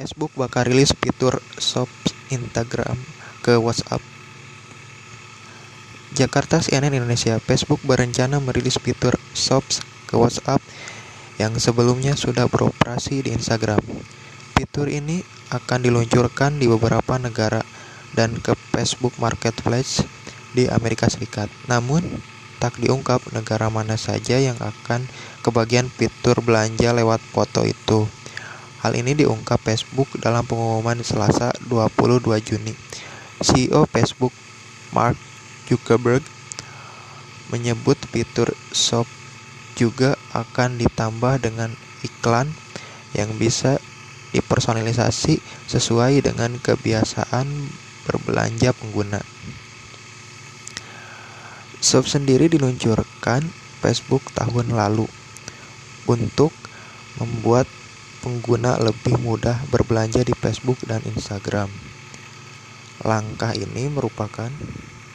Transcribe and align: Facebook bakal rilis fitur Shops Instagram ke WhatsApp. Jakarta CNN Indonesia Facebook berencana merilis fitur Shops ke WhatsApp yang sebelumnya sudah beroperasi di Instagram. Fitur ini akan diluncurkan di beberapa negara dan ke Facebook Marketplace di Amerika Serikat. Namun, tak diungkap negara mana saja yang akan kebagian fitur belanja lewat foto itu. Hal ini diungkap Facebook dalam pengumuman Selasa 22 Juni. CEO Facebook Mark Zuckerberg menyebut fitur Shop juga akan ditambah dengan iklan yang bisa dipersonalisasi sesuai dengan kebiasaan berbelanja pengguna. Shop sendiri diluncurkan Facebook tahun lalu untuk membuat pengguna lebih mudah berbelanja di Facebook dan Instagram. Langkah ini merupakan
Facebook 0.00 0.32
bakal 0.32 0.64
rilis 0.64 0.96
fitur 0.96 1.44
Shops 1.60 2.16
Instagram 2.32 2.96
ke 3.44 3.60
WhatsApp. 3.60 4.00
Jakarta 6.16 6.56
CNN 6.64 6.96
Indonesia 6.96 7.36
Facebook 7.44 7.84
berencana 7.84 8.40
merilis 8.40 8.80
fitur 8.80 9.12
Shops 9.36 9.84
ke 10.08 10.16
WhatsApp 10.16 10.64
yang 11.36 11.52
sebelumnya 11.60 12.16
sudah 12.16 12.48
beroperasi 12.48 13.28
di 13.28 13.36
Instagram. 13.36 13.76
Fitur 14.56 14.88
ini 14.88 15.20
akan 15.52 15.84
diluncurkan 15.84 16.56
di 16.56 16.64
beberapa 16.64 17.20
negara 17.20 17.60
dan 18.16 18.40
ke 18.40 18.56
Facebook 18.72 19.12
Marketplace 19.20 20.08
di 20.56 20.64
Amerika 20.72 21.12
Serikat. 21.12 21.52
Namun, 21.68 22.24
tak 22.56 22.80
diungkap 22.80 23.20
negara 23.36 23.68
mana 23.68 24.00
saja 24.00 24.40
yang 24.40 24.56
akan 24.64 25.04
kebagian 25.44 25.92
fitur 25.92 26.40
belanja 26.40 26.96
lewat 26.96 27.20
foto 27.20 27.68
itu. 27.68 28.08
Hal 28.80 28.96
ini 28.96 29.12
diungkap 29.12 29.60
Facebook 29.60 30.08
dalam 30.24 30.48
pengumuman 30.48 30.96
Selasa 31.04 31.52
22 31.68 32.24
Juni. 32.40 32.72
CEO 33.44 33.84
Facebook 33.84 34.32
Mark 34.96 35.20
Zuckerberg 35.68 36.24
menyebut 37.52 38.00
fitur 38.08 38.48
Shop 38.72 39.04
juga 39.76 40.16
akan 40.32 40.80
ditambah 40.80 41.44
dengan 41.44 41.76
iklan 42.00 42.48
yang 43.12 43.28
bisa 43.36 43.76
dipersonalisasi 44.32 45.44
sesuai 45.68 46.24
dengan 46.24 46.56
kebiasaan 46.56 47.52
berbelanja 48.08 48.72
pengguna. 48.80 49.20
Shop 51.84 52.08
sendiri 52.08 52.48
diluncurkan 52.48 53.44
Facebook 53.84 54.24
tahun 54.32 54.72
lalu 54.72 55.04
untuk 56.08 56.52
membuat 57.20 57.68
pengguna 58.20 58.76
lebih 58.76 59.16
mudah 59.16 59.64
berbelanja 59.66 60.20
di 60.22 60.36
Facebook 60.36 60.84
dan 60.84 61.00
Instagram. 61.08 61.72
Langkah 63.00 63.56
ini 63.56 63.88
merupakan 63.88 64.52